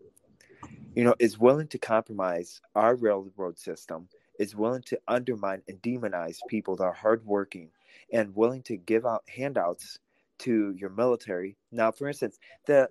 You 0.95 1.05
know 1.05 1.15
is 1.19 1.39
willing 1.39 1.69
to 1.69 1.79
compromise 1.79 2.61
our 2.75 2.97
railroad 2.97 3.59
system 3.59 4.09
is 4.39 4.55
willing 4.55 4.83
to 4.83 4.99
undermine 5.09 5.63
and 5.69 5.81
demonize 5.83 6.39
people 6.49 6.77
that 6.77 6.85
are 6.85 6.93
hardworking 6.93 7.71
and 8.13 8.35
willing 8.35 8.63
to 8.63 8.77
give 8.77 9.05
out 9.07 9.23
handouts 9.29 9.99
to 10.41 10.75
your 10.77 10.91
military. 10.91 11.57
Now, 11.73 11.91
for 11.91 12.09
instance, 12.09 12.39
the 12.67 12.89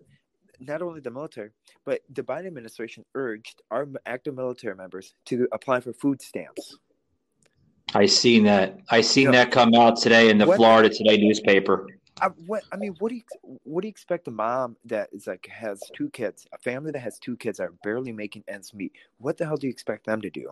not 0.60 0.82
only 0.82 1.00
the 1.00 1.12
military, 1.12 1.52
but 1.86 2.02
the 2.14 2.24
Biden 2.24 2.48
administration 2.48 3.06
urged 3.14 3.62
our 3.70 3.88
active 4.06 4.36
military 4.36 4.76
members 4.76 5.14
to 5.26 5.48
apply 5.52 5.80
for 5.82 5.94
food 5.94 6.22
stamps. 6.22 6.78
I 7.94 8.06
seen 8.06 8.44
that. 8.46 8.80
I 8.90 9.02
seen 9.02 9.26
Yeah. 9.26 9.44
that 9.44 9.52
come 9.52 9.74
out 9.76 9.98
today 9.98 10.30
in 10.30 10.38
the 10.38 10.46
What- 10.46 10.58
Florida 10.58 10.90
Today 10.90 11.18
newspaper. 11.18 11.88
I, 12.20 12.30
what 12.48 12.64
I 12.72 12.78
mean, 12.78 12.96
what 12.98 13.10
do 13.10 13.16
you 13.16 13.60
what 13.64 13.82
do 13.82 13.88
you 13.88 13.92
expect 13.92 14.28
a 14.28 14.32
mom 14.32 14.76
that 14.86 15.10
is 15.14 15.28
like 15.28 15.46
has 15.48 15.80
two 15.94 16.10
kids, 16.10 16.48
a 16.52 16.58
family 16.58 16.92
that 16.92 17.00
has 17.00 17.20
two 17.20 17.38
kids 17.38 17.60
that 17.60 17.66
are 17.66 17.74
barely 17.84 18.12
making 18.12 18.44
ends 18.48 18.74
meet? 18.74 18.92
What 19.20 19.38
the 19.38 19.46
hell 19.46 19.56
do 19.56 19.68
you 19.68 19.72
expect 19.72 20.08
them 20.08 20.22
to 20.22 20.30
do? 20.32 20.50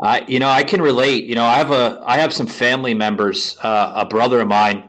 I, 0.00 0.24
you 0.26 0.40
know, 0.40 0.48
I 0.48 0.64
can 0.64 0.82
relate. 0.82 1.24
You 1.24 1.36
know, 1.36 1.44
I 1.44 1.54
have 1.54 1.70
a, 1.70 2.02
I 2.04 2.18
have 2.18 2.32
some 2.32 2.48
family 2.48 2.92
members. 2.92 3.56
Uh, 3.62 3.92
a 3.94 4.04
brother 4.04 4.40
of 4.40 4.48
mine, 4.48 4.88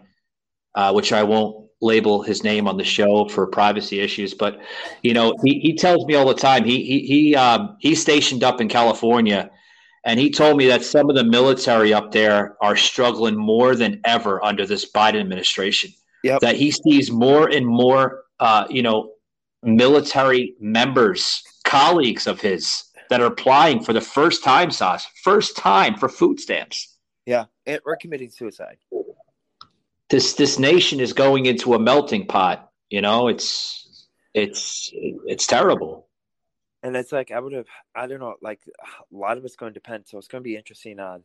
uh, 0.75 0.91
which 0.91 1.13
I 1.13 1.23
won't 1.23 1.67
label 1.81 2.23
his 2.23 2.43
name 2.43 2.67
on 2.67 2.77
the 2.77 2.83
show 2.83 3.27
for 3.27 3.45
privacy 3.47 3.99
issues, 3.99 4.33
but 4.33 4.59
you 5.01 5.13
know, 5.13 5.35
he, 5.43 5.59
he 5.59 5.75
tells 5.75 6.05
me 6.05 6.15
all 6.15 6.25
the 6.25 6.33
time. 6.33 6.63
He 6.63 6.83
he 6.83 6.99
he 7.05 7.35
um, 7.35 7.77
he's 7.79 8.01
stationed 8.01 8.43
up 8.43 8.61
in 8.61 8.69
California, 8.69 9.51
and 10.05 10.19
he 10.19 10.31
told 10.31 10.57
me 10.57 10.67
that 10.67 10.83
some 10.83 11.09
of 11.09 11.15
the 11.15 11.23
military 11.23 11.93
up 11.93 12.11
there 12.11 12.55
are 12.61 12.75
struggling 12.75 13.35
more 13.35 13.75
than 13.75 14.01
ever 14.05 14.43
under 14.43 14.65
this 14.65 14.89
Biden 14.89 15.19
administration. 15.19 15.91
Yep. 16.23 16.39
That 16.39 16.55
he 16.55 16.71
sees 16.71 17.11
more 17.11 17.49
and 17.49 17.67
more, 17.67 18.23
uh, 18.39 18.65
you 18.69 18.81
know, 18.81 19.11
military 19.61 20.55
members, 20.59 21.43
colleagues 21.65 22.27
of 22.27 22.39
his 22.39 22.85
that 23.09 23.21
are 23.21 23.25
applying 23.25 23.83
for 23.83 23.91
the 23.91 24.01
first 24.01 24.43
time, 24.43 24.71
Sauce, 24.71 25.05
first 25.23 25.57
time 25.57 25.97
for 25.97 26.07
food 26.07 26.39
stamps. 26.39 26.97
Yeah, 27.25 27.45
and, 27.65 27.79
or 27.85 27.97
committing 27.97 28.31
suicide. 28.31 28.77
This 30.13 30.33
this 30.33 30.59
nation 30.59 30.99
is 30.99 31.11
going 31.11 31.47
into 31.47 31.73
a 31.73 31.79
melting 31.79 32.27
pot. 32.27 32.69
You 32.91 33.01
know, 33.01 33.29
it's 33.29 34.05
it's 34.35 34.91
it's 34.93 35.47
terrible. 35.47 36.07
And 36.83 36.95
it's 36.95 37.11
like 37.11 37.31
I 37.31 37.39
would 37.39 37.53
have, 37.53 37.65
I 37.95 38.05
don't 38.05 38.19
know, 38.19 38.35
like 38.39 38.59
a 38.67 39.15
lot 39.15 39.39
of 39.39 39.45
it's 39.45 39.55
going 39.55 39.73
to 39.73 39.73
depend. 39.73 40.03
So 40.05 40.19
it's 40.19 40.27
going 40.27 40.43
to 40.43 40.47
be 40.47 40.55
interesting 40.55 40.99
on, 40.99 41.23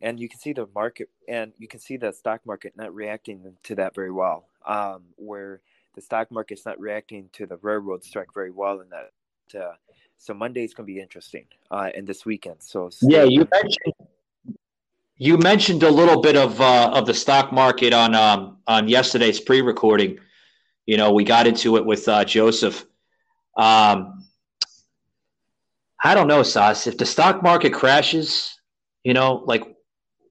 and 0.00 0.18
you 0.18 0.28
can 0.28 0.40
see 0.40 0.52
the 0.52 0.66
market, 0.74 1.08
and 1.28 1.52
you 1.56 1.68
can 1.68 1.78
see 1.78 1.98
the 1.98 2.10
stock 2.10 2.40
market 2.44 2.72
not 2.76 2.92
reacting 2.92 3.56
to 3.62 3.76
that 3.76 3.94
very 3.94 4.10
well. 4.10 4.48
Um, 4.66 5.04
where 5.14 5.60
the 5.94 6.00
stock 6.00 6.32
market's 6.32 6.66
not 6.66 6.80
reacting 6.80 7.30
to 7.34 7.46
the 7.46 7.58
railroad 7.58 8.02
strike 8.02 8.34
very 8.34 8.50
well, 8.50 8.80
in 8.80 8.88
that. 8.88 9.12
Uh, 9.56 9.74
so 10.18 10.34
Monday's 10.34 10.74
going 10.74 10.88
to 10.88 10.92
be 10.92 11.00
interesting, 11.00 11.44
uh, 11.70 11.90
and 11.94 12.08
this 12.08 12.26
weekend. 12.26 12.56
So 12.58 12.90
Yeah, 13.02 13.22
you 13.22 13.46
mentioned 13.52 13.94
you 15.18 15.38
mentioned 15.38 15.82
a 15.82 15.90
little 15.90 16.20
bit 16.20 16.36
of 16.36 16.60
uh, 16.60 16.90
of 16.92 17.06
the 17.06 17.14
stock 17.14 17.52
market 17.52 17.92
on 17.92 18.14
um, 18.14 18.58
on 18.66 18.88
yesterday's 18.88 19.40
pre-recording. 19.40 20.18
You 20.84 20.96
know, 20.96 21.12
we 21.12 21.24
got 21.24 21.46
into 21.46 21.76
it 21.76 21.84
with 21.84 22.06
uh, 22.08 22.24
Joseph. 22.24 22.84
Um, 23.56 24.24
I 26.02 26.14
don't 26.14 26.28
know, 26.28 26.42
Sas. 26.42 26.86
If 26.86 26.98
the 26.98 27.06
stock 27.06 27.42
market 27.42 27.72
crashes, 27.72 28.54
you 29.02 29.14
know, 29.14 29.42
like 29.46 29.64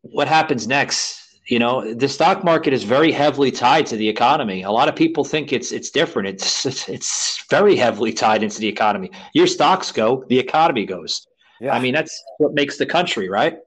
what 0.02 0.28
happens 0.28 0.68
next? 0.68 1.22
You 1.48 1.60
know, 1.60 1.94
the 1.94 2.08
stock 2.08 2.44
market 2.44 2.74
is 2.74 2.84
very 2.84 3.12
heavily 3.12 3.52
tied 3.52 3.86
to 3.88 3.98
the 3.98 4.08
economy. 4.08 4.64
A 4.64 4.72
lot 4.72 4.88
of 4.88 4.96
people 4.96 5.24
think 5.24 5.52
it's 5.52 5.72
it's 5.72 5.90
different. 5.90 6.28
It's 6.30 6.66
it's, 6.66 6.88
it's 6.90 7.46
very 7.50 7.76
heavily 7.76 8.14
tied 8.14 8.44
into 8.44 8.60
the 8.60 8.68
economy. 8.68 9.12
Your 9.34 9.48
stocks 9.48 9.92
go, 9.92 10.24
the 10.30 10.40
economy 10.40 10.86
goes. 10.86 11.26
yeah. 11.60 11.74
I 11.74 11.80
mean, 11.80 11.94
that's 11.94 12.24
what 12.38 12.54
makes 12.54 12.78
the 12.78 12.86
country, 12.86 13.30
right? 13.30 13.58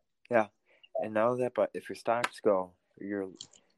And 1.03 1.15
not 1.15 1.29
only 1.29 1.43
that, 1.45 1.55
but 1.55 1.71
if 1.75 1.89
your 1.89 1.97
stocks 1.97 2.41
go, 2.41 2.73
your 3.01 3.29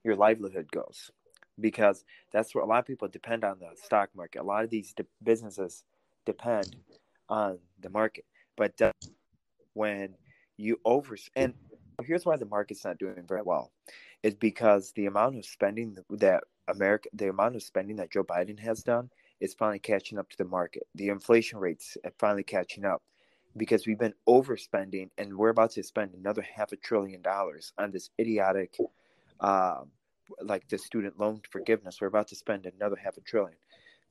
your 0.04 0.16
livelihood 0.16 0.70
goes, 0.72 1.10
because 1.58 2.04
that's 2.32 2.54
what 2.54 2.64
a 2.64 2.66
lot 2.66 2.78
of 2.78 2.86
people 2.86 3.08
depend 3.08 3.44
on 3.44 3.58
the 3.58 3.70
stock 3.82 4.10
market. 4.14 4.40
A 4.40 4.42
lot 4.42 4.64
of 4.64 4.70
these 4.70 4.92
de- 4.94 5.06
businesses 5.22 5.84
depend 6.24 6.76
on 7.28 7.58
the 7.80 7.90
market, 7.90 8.24
but 8.56 8.76
that- 8.78 8.96
when 9.74 10.16
you 10.56 10.78
over 10.84 11.16
and 11.36 11.54
here's 12.04 12.26
why 12.26 12.36
the 12.36 12.46
market's 12.46 12.84
not 12.84 12.98
doing 12.98 13.26
very 13.26 13.42
well, 13.42 13.72
is 14.22 14.34
because 14.34 14.92
the 14.92 15.06
amount 15.06 15.36
of 15.36 15.44
spending 15.46 15.96
that 16.10 16.44
America, 16.68 17.08
the 17.12 17.28
amount 17.28 17.56
of 17.56 17.62
spending 17.62 17.96
that 17.96 18.10
Joe 18.10 18.24
Biden 18.24 18.58
has 18.60 18.82
done, 18.82 19.10
is 19.40 19.54
finally 19.54 19.78
catching 19.78 20.18
up 20.18 20.28
to 20.30 20.36
the 20.38 20.44
market. 20.44 20.84
The 20.94 21.08
inflation 21.08 21.58
rates 21.58 21.96
are 22.04 22.12
finally 22.18 22.42
catching 22.42 22.84
up 22.84 23.02
because 23.56 23.86
we've 23.86 23.98
been 23.98 24.14
overspending 24.28 25.10
and 25.18 25.36
we're 25.36 25.48
about 25.50 25.70
to 25.72 25.82
spend 25.82 26.14
another 26.14 26.42
half 26.42 26.72
a 26.72 26.76
trillion 26.76 27.20
dollars 27.22 27.72
on 27.78 27.90
this 27.90 28.10
idiotic 28.18 28.76
um, 29.40 29.88
like 30.42 30.68
the 30.68 30.78
student 30.78 31.18
loan 31.18 31.40
forgiveness 31.50 31.98
we're 32.00 32.06
about 32.08 32.28
to 32.28 32.36
spend 32.36 32.66
another 32.66 32.96
half 32.96 33.16
a 33.16 33.20
trillion 33.20 33.56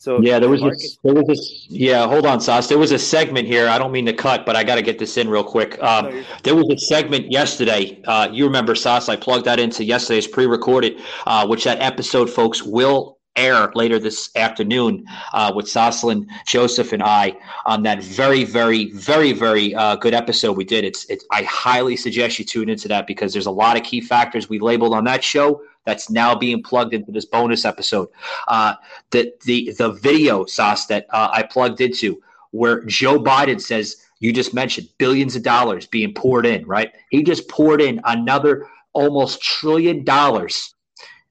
so 0.01 0.22
Yeah, 0.22 0.39
there 0.39 0.48
was 0.50 0.62
market- 0.62 0.81
a, 0.81 1.08
there 1.08 1.13
was 1.13 1.27
this. 1.27 1.65
Yeah, 1.69 2.08
hold 2.08 2.25
on, 2.25 2.39
Sauce. 2.39 2.69
There 2.69 2.77
was 2.77 2.93
a 2.93 2.98
segment 3.00 3.48
here. 3.50 3.67
I 3.67 3.77
don't 3.77 3.91
mean 3.91 4.05
to 4.05 4.13
cut, 4.13 4.46
but 4.46 4.55
I 4.55 4.63
got 4.63 4.75
to 4.75 4.81
get 4.81 4.98
this 4.98 5.17
in 5.17 5.27
real 5.29 5.43
quick. 5.43 5.77
Um, 5.84 6.05
you're- 6.05 6.25
there 6.43 6.55
was 6.55 6.69
a 6.69 6.77
segment 6.77 7.29
yesterday. 7.34 8.01
Uh, 8.05 8.29
you 8.31 8.46
remember, 8.46 8.75
Sauce? 8.75 9.10
I 9.10 9.17
plugged 9.17 9.43
that 9.43 9.60
into 9.60 9.84
yesterday's 9.84 10.25
pre-recorded, 10.25 11.01
uh, 11.27 11.46
which 11.48 11.65
that 11.65 11.81
episode, 11.81 12.29
folks, 12.29 12.63
will 12.63 13.19
air 13.39 13.72
later 13.74 13.98
this 14.00 14.29
afternoon 14.36 15.05
uh, 15.34 15.51
with 15.55 15.65
Soslan, 15.65 16.27
Joseph, 16.46 16.93
and 16.93 17.01
I 17.01 17.36
on 17.65 17.84
that 17.84 18.03
very, 18.03 18.43
very, 18.43 18.91
very, 18.91 19.31
very 19.31 19.74
uh, 19.74 19.96
good 19.96 20.13
episode 20.13 20.58
we 20.58 20.65
did. 20.65 20.84
It's, 20.84 21.05
it's. 21.05 21.25
I 21.31 21.43
highly 21.43 21.96
suggest 21.96 22.38
you 22.38 22.46
tune 22.46 22.69
into 22.69 22.88
that 22.89 23.08
because 23.08 23.34
there's 23.34 23.46
a 23.46 23.51
lot 23.51 23.77
of 23.77 23.84
key 23.84 24.01
factors 24.01 24.50
we 24.50 24.60
labeled 24.60 24.93
on 24.93 25.05
that 25.05 25.24
show 25.24 25.62
that's 25.86 26.10
now 26.10 26.36
being 26.36 26.62
plugged 26.62 26.93
into 26.93 27.12
this 27.12 27.25
bonus 27.25 27.65
episode. 27.65 28.10
Uh, 28.48 28.75
the 29.12 29.34
the 29.46 29.72
the 29.77 29.91
video 29.93 30.46
sauce 30.46 30.86
that 30.88 31.08
uh, 31.10 31.29
I 31.31 31.43
plugged 31.43 31.81
into, 31.81 32.22
where 32.51 32.84
Joe 32.86 33.17
Biden 33.19 33.62
says 33.62 34.05
you 34.19 34.34
just 34.34 34.53
mentioned 34.53 34.89
billions 34.98 35.36
of 35.36 35.43
dollars 35.43 35.88
being 35.88 36.13
poured 36.13 36.46
in, 36.46 36.65
right? 36.65 36.91
He 37.10 37.24
just 37.24 37.48
poured 37.48 37.81
in 37.81 38.01
another 38.03 38.67
almost 38.93 39.41
trillion 39.41 40.03
dollars, 40.03 40.75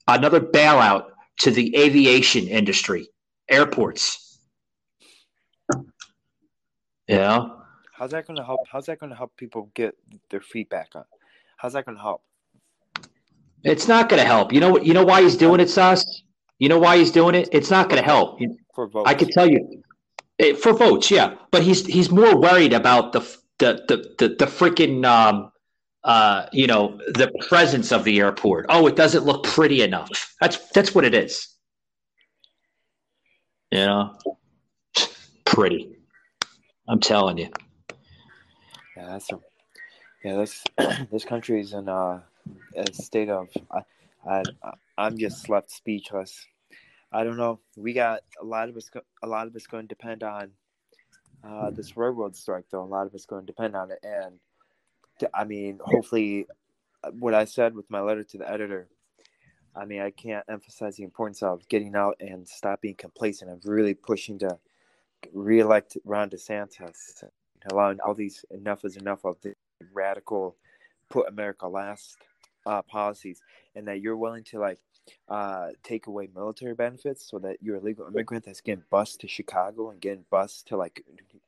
another 0.06 0.40
bailout 0.40 1.10
to 1.40 1.50
the 1.50 1.76
aviation 1.76 2.46
industry, 2.46 3.08
airports. 3.48 4.40
Yeah, 7.06 7.48
how's 7.92 8.10
that 8.10 8.26
going 8.26 8.36
to 8.36 8.44
help 8.44 8.60
how's 8.70 8.86
that 8.86 8.98
going 8.98 9.10
to 9.10 9.16
help 9.16 9.36
people 9.36 9.70
get 9.74 9.96
their 10.30 10.42
feet 10.42 10.68
back 10.68 10.90
on 10.94 11.04
how's 11.56 11.72
that 11.72 11.86
going 11.86 11.96
to 11.96 12.02
help 12.02 12.22
it's 13.64 13.88
not 13.88 14.08
going 14.08 14.20
to 14.20 14.26
help. 14.26 14.52
You 14.52 14.60
know 14.60 14.70
what? 14.70 14.86
You 14.86 14.94
know 14.94 15.04
why 15.04 15.22
he's 15.22 15.36
doing 15.36 15.60
it, 15.60 15.68
Sauce? 15.68 16.04
You 16.58 16.68
know 16.68 16.78
why 16.78 16.98
he's 16.98 17.10
doing 17.10 17.34
it? 17.34 17.48
It's 17.52 17.70
not 17.70 17.88
going 17.88 18.02
to 18.02 18.06
help. 18.06 18.38
for 18.74 18.88
votes 18.88 19.08
I 19.08 19.14
could 19.14 19.30
tell 19.30 19.48
you 19.48 19.82
eh, 20.38 20.54
for 20.54 20.72
votes, 20.72 21.10
yeah, 21.10 21.34
but 21.50 21.62
he's 21.62 21.84
he's 21.86 22.10
more 22.10 22.38
worried 22.40 22.72
about 22.72 23.12
the 23.12 23.20
the 23.58 23.84
the 23.88 24.14
the, 24.18 24.28
the 24.34 24.46
freaking 24.46 25.04
um, 25.04 25.50
uh, 26.04 26.46
you 26.52 26.66
know 26.66 26.98
the 27.08 27.30
presence 27.48 27.92
of 27.92 28.04
the 28.04 28.20
airport. 28.20 28.66
Oh, 28.68 28.86
it 28.86 28.96
doesn't 28.96 29.24
look 29.24 29.44
pretty 29.44 29.82
enough. 29.82 30.34
That's 30.40 30.58
that's 30.70 30.94
what 30.94 31.04
it 31.04 31.14
is. 31.14 31.48
You 33.70 33.80
know, 33.80 34.18
pretty. 35.44 35.96
I'm 36.88 37.00
telling 37.00 37.38
you. 37.38 37.50
yeah 38.96 39.06
that's 39.06 39.30
a, 39.32 39.40
yeah 40.24 40.36
this 40.36 40.64
this 41.12 41.24
country 41.24 41.60
is 41.60 41.72
in 41.74 41.88
uh, 41.88 42.20
a 42.76 42.92
state 42.92 43.28
of 43.28 43.48
I, 43.70 43.82
I 44.28 44.42
i'm 44.96 45.18
just 45.18 45.48
left 45.48 45.70
speechless 45.70 46.46
i 47.12 47.24
don't 47.24 47.36
know 47.36 47.60
we 47.76 47.92
got 47.92 48.20
a 48.40 48.44
lot 48.44 48.68
of 48.68 48.76
us 48.76 48.90
a 49.22 49.26
lot 49.26 49.46
of 49.46 49.54
us 49.54 49.66
going 49.66 49.84
to 49.84 49.88
depend 49.88 50.22
on 50.22 50.50
uh, 51.44 51.70
this 51.70 51.96
railroad 51.96 52.34
strike 52.34 52.64
though 52.70 52.82
a 52.82 52.84
lot 52.84 53.06
of 53.06 53.14
us 53.14 53.26
going 53.26 53.42
to 53.42 53.52
depend 53.52 53.76
on 53.76 53.90
it 53.90 53.98
and 54.02 54.38
i 55.34 55.44
mean 55.44 55.78
hopefully 55.84 56.46
uh, 57.04 57.10
what 57.18 57.34
i 57.34 57.44
said 57.44 57.74
with 57.74 57.88
my 57.90 58.00
letter 58.00 58.22
to 58.22 58.38
the 58.38 58.50
editor 58.50 58.88
i 59.76 59.84
mean 59.84 60.00
i 60.00 60.10
can't 60.10 60.44
emphasize 60.48 60.96
the 60.96 61.02
importance 61.02 61.42
of 61.42 61.66
getting 61.68 61.94
out 61.94 62.16
and 62.20 62.46
stop 62.46 62.80
being 62.80 62.94
complacent 62.94 63.50
of 63.50 63.64
really 63.64 63.94
pushing 63.94 64.38
to 64.38 64.58
reelect 65.32 65.96
ron 66.04 66.30
desantis 66.30 67.24
allowing 67.72 67.98
all 68.00 68.14
these 68.14 68.44
enough 68.50 68.84
is 68.84 68.96
enough 68.96 69.24
of 69.24 69.36
the 69.42 69.54
radical 69.92 70.56
put 71.08 71.28
america 71.28 71.66
last 71.66 72.16
uh, 72.66 72.82
policies 72.82 73.40
and 73.74 73.88
that 73.88 74.00
you're 74.00 74.16
willing 74.16 74.44
to 74.44 74.58
like 74.58 74.78
uh, 75.28 75.68
take 75.82 76.06
away 76.06 76.28
military 76.34 76.74
benefits 76.74 77.28
so 77.30 77.38
that 77.38 77.56
you're 77.60 77.76
a 77.76 77.80
legal 77.80 78.06
immigrant 78.06 78.44
that's 78.44 78.60
getting 78.60 78.84
bused 78.90 79.20
to 79.20 79.28
Chicago 79.28 79.90
and 79.90 80.00
getting 80.00 80.24
bused 80.30 80.66
to 80.68 80.76
like 80.76 81.04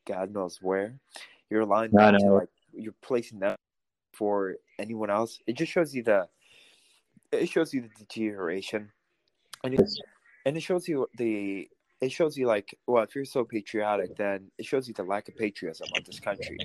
God 0.07 0.33
knows 0.33 0.59
where. 0.61 0.95
You're 1.49 1.62
allowing 1.62 1.91
that 1.93 2.12
to 2.12 2.33
like 2.33 2.49
you're 2.73 2.95
placing 3.03 3.41
that 3.41 3.57
for 4.12 4.57
anyone 4.79 5.11
else. 5.11 5.39
It 5.47 5.57
just 5.57 5.73
shows 5.73 5.95
you 5.95 6.03
the 6.03 6.29
it 7.33 7.49
shows 7.49 7.73
you 7.73 7.83
the 7.83 7.89
deterioration, 7.97 8.91
and 9.62 9.75
it, 9.75 9.89
and 10.47 10.57
it 10.57 10.61
shows 10.61 10.89
you 10.89 11.07
the 11.17 11.69
it 12.00 12.11
shows 12.11 12.37
you 12.37 12.47
like 12.47 12.77
well 12.87 13.03
if 13.03 13.15
you're 13.15 13.25
so 13.25 13.45
patriotic 13.45 14.17
then 14.17 14.50
it 14.59 14.65
shows 14.65 14.89
you 14.89 14.95
the 14.95 15.03
lack 15.03 15.29
of 15.29 15.37
patriotism 15.37 15.87
of 15.97 16.05
this 16.05 16.19
country 16.19 16.59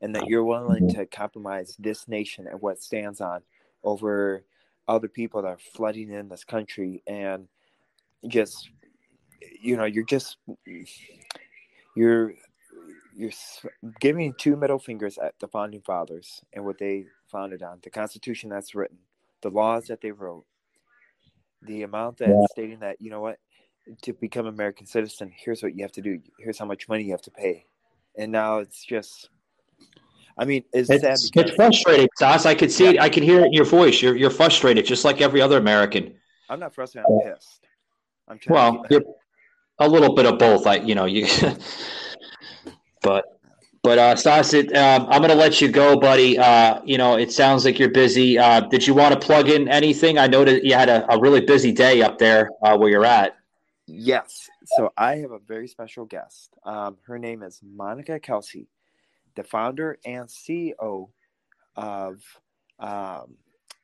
and 0.00 0.14
that 0.14 0.26
you're 0.28 0.44
willing 0.44 0.88
to 0.88 1.06
compromise 1.06 1.76
this 1.78 2.06
nation 2.06 2.46
and 2.46 2.60
what 2.60 2.80
stands 2.80 3.20
on 3.20 3.40
over 3.82 4.44
other 4.88 5.08
people 5.08 5.42
that 5.42 5.48
are 5.48 5.58
flooding 5.74 6.10
in 6.10 6.28
this 6.28 6.44
country 6.44 7.02
and 7.06 7.48
just 8.28 8.70
you 9.60 9.76
know 9.76 9.84
you're 9.84 10.04
just 10.04 10.36
you're 11.94 12.34
you're 13.16 13.32
giving 14.00 14.34
two 14.38 14.56
middle 14.56 14.78
fingers 14.78 15.18
at 15.18 15.34
the 15.40 15.48
founding 15.48 15.80
fathers 15.80 16.42
and 16.52 16.64
what 16.64 16.78
they 16.78 17.06
founded 17.30 17.62
on 17.62 17.78
the 17.82 17.90
constitution 17.90 18.50
that's 18.50 18.74
written 18.74 18.98
the 19.42 19.50
laws 19.50 19.86
that 19.86 20.00
they 20.00 20.10
wrote 20.10 20.44
the 21.62 21.82
amount 21.82 22.18
that 22.18 22.28
yeah. 22.28 22.46
stating 22.50 22.78
that 22.80 22.96
you 23.00 23.10
know 23.10 23.20
what 23.20 23.38
to 24.02 24.12
become 24.12 24.46
american 24.46 24.86
citizen 24.86 25.32
here's 25.34 25.62
what 25.62 25.74
you 25.74 25.82
have 25.82 25.92
to 25.92 26.02
do 26.02 26.20
here's 26.38 26.58
how 26.58 26.66
much 26.66 26.88
money 26.88 27.04
you 27.04 27.10
have 27.10 27.22
to 27.22 27.30
pay 27.30 27.64
and 28.16 28.30
now 28.30 28.58
it's 28.58 28.84
just 28.84 29.30
I 30.38 30.44
mean, 30.44 30.64
it's, 30.74 30.90
it's 30.90 31.30
it's 31.34 31.54
frustrating, 31.54 32.08
Sauce. 32.18 32.44
I 32.44 32.54
can 32.54 32.68
see 32.68 32.84
yeah. 32.84 32.90
it. 32.90 33.00
I 33.00 33.08
can 33.08 33.22
hear 33.22 33.40
it 33.40 33.46
in 33.46 33.52
your 33.54 33.64
voice. 33.64 34.02
You're 34.02 34.14
you're 34.14 34.28
frustrated, 34.28 34.84
just 34.84 35.02
like 35.02 35.22
every 35.22 35.40
other 35.40 35.56
American. 35.56 36.14
I'm 36.50 36.60
not 36.60 36.74
frustrated. 36.74 37.06
I'm 37.08 37.16
oh. 37.16 37.34
pissed. 37.34 37.66
I'm 38.28 38.38
well, 38.46 38.84
a 39.78 39.88
little 39.88 40.14
bit 40.14 40.26
of 40.26 40.38
both. 40.38 40.66
I, 40.66 40.76
you 40.76 40.94
know, 40.94 41.06
you. 41.06 41.26
but, 43.06 43.38
but 43.82 43.98
uh, 43.98 44.16
Stas, 44.16 44.52
it, 44.52 44.76
um, 44.76 45.06
I'm 45.08 45.20
going 45.20 45.30
to 45.30 45.36
let 45.36 45.60
you 45.60 45.68
go, 45.68 45.98
buddy. 45.98 46.38
Uh, 46.38 46.80
you 46.84 46.98
know, 46.98 47.16
it 47.16 47.30
sounds 47.30 47.64
like 47.64 47.78
you're 47.78 47.88
busy. 47.88 48.38
Uh, 48.38 48.60
did 48.60 48.86
you 48.86 48.94
want 48.94 49.14
to 49.14 49.26
plug 49.26 49.48
in 49.48 49.68
anything? 49.68 50.18
I 50.18 50.26
know 50.26 50.44
that 50.44 50.64
you 50.64 50.74
had 50.74 50.88
a, 50.88 51.10
a 51.12 51.18
really 51.18 51.40
busy 51.40 51.72
day 51.72 52.02
up 52.02 52.18
there 52.18 52.50
uh, 52.62 52.76
where 52.76 52.90
you're 52.90 53.06
at. 53.06 53.36
Yes. 53.86 54.48
So 54.76 54.92
I 54.96 55.16
have 55.16 55.30
a 55.30 55.38
very 55.38 55.68
special 55.68 56.04
guest. 56.04 56.50
Um, 56.64 56.96
her 57.06 57.18
name 57.18 57.44
is 57.44 57.60
Monica 57.62 58.18
Kelsey 58.18 58.66
the 59.36 59.44
founder 59.44 59.98
and 60.04 60.26
CEO 60.28 61.08
of 61.76 62.22
um, 62.80 63.36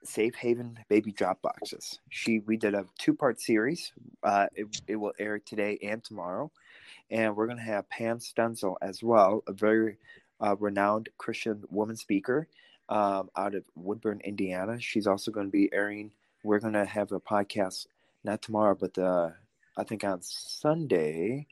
Safe 0.02 0.34
Haven 0.34 0.76
Baby 0.88 1.12
Drop 1.12 1.40
Boxes. 1.42 2.00
She 2.08 2.40
we 2.40 2.56
did 2.56 2.74
a 2.74 2.86
two 2.98 3.14
part 3.14 3.40
series. 3.40 3.92
Uh, 4.22 4.46
it, 4.54 4.66
it 4.88 4.96
will 4.96 5.12
air 5.18 5.38
today 5.38 5.78
and 5.82 6.02
tomorrow, 6.02 6.50
and 7.10 7.36
we're 7.36 7.46
going 7.46 7.58
to 7.58 7.64
have 7.64 7.88
Pam 7.88 8.18
Stenzel 8.18 8.76
as 8.82 9.02
well, 9.02 9.42
a 9.46 9.52
very 9.52 9.96
uh, 10.40 10.56
renowned 10.58 11.08
Christian 11.18 11.64
woman 11.70 11.96
speaker 11.96 12.48
um, 12.88 13.30
out 13.36 13.54
of 13.54 13.64
Woodburn, 13.74 14.20
Indiana. 14.24 14.80
She's 14.80 15.06
also 15.06 15.30
going 15.30 15.46
to 15.46 15.52
be 15.52 15.70
airing. 15.72 16.12
We're 16.42 16.58
going 16.58 16.74
to 16.74 16.84
have 16.84 17.12
a 17.12 17.20
podcast 17.20 17.86
not 18.24 18.42
tomorrow, 18.42 18.76
but 18.78 18.98
uh, 18.98 19.30
I 19.76 19.84
think 19.84 20.04
on 20.04 20.20
Sunday 20.22 21.46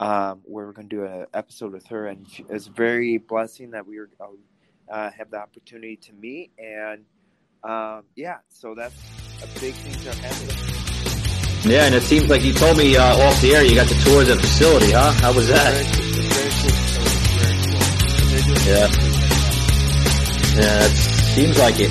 um, 0.00 0.40
where 0.44 0.66
we're 0.66 0.72
going 0.72 0.88
to 0.88 0.96
do 0.96 1.04
an 1.04 1.26
episode 1.34 1.72
with 1.72 1.86
her, 1.88 2.06
and 2.06 2.26
it's 2.48 2.66
very 2.66 3.18
blessing 3.18 3.72
that 3.72 3.86
we 3.86 3.98
were 3.98 4.10
uh, 4.20 4.92
uh, 4.92 5.10
have 5.10 5.30
the 5.30 5.38
opportunity 5.38 5.96
to 5.96 6.12
meet, 6.14 6.52
and 6.58 7.04
um, 7.64 8.04
yeah, 8.14 8.38
so 8.48 8.74
that's 8.74 8.94
a 9.42 9.60
big 9.60 9.74
thing 9.74 9.92
to 10.04 10.18
have. 10.22 10.77
Yeah, 11.70 11.84
and 11.84 11.94
it 11.94 12.02
seems 12.02 12.28
like 12.28 12.42
you 12.44 12.52
told 12.52 12.76
me 12.76 12.96
uh, 12.96 13.16
off 13.16 13.40
the 13.40 13.54
air 13.54 13.64
you 13.64 13.74
got 13.74 13.88
the 13.88 13.94
tour 14.04 14.24
the 14.24 14.36
facility, 14.36 14.92
huh? 14.92 15.12
How 15.12 15.32
was 15.32 15.48
that? 15.48 15.74
Yeah, 18.66 18.88
yeah, 20.60 20.84
it 20.84 20.90
seems 20.90 21.58
like 21.58 21.78
it. 21.78 21.90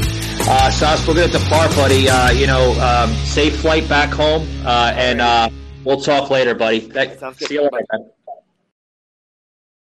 Uh, 0.50 0.72
Sas, 0.72 1.08
we're 1.08 1.16
going 1.16 1.30
to 1.30 1.38
depart, 1.38 1.72
buddy. 1.76 2.10
Uh, 2.10 2.32
you 2.32 2.48
know, 2.48 2.74
um, 2.80 3.14
safe 3.26 3.60
flight 3.60 3.88
back 3.90 4.14
home, 4.14 4.48
uh, 4.66 4.94
and 4.96 5.20
uh, 5.20 5.50
We'll 5.88 6.02
talk 6.02 6.30
later, 6.30 6.54
buddy. 6.54 6.80
That, 6.80 7.18
see 7.38 7.54
you 7.54 7.62
later. 7.62 8.12